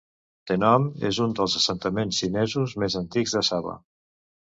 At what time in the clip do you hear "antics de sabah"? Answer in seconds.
3.01-3.77